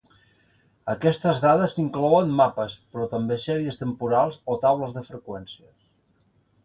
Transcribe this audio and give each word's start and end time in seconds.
Aquestes 0.93 1.41
dades 1.43 1.75
inclouen 1.83 2.33
mapes, 2.39 2.77
però 2.95 3.07
també 3.11 3.37
sèries 3.47 3.77
temporals 3.83 4.41
o 4.55 4.57
taules 4.65 4.97
de 4.97 5.05
freqüències. 5.11 5.75